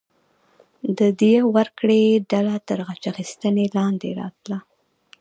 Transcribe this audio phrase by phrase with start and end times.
[0.97, 2.01] د دیه ورکړې
[2.31, 4.57] ډله تر غچ اخیستنې لاندې راتله.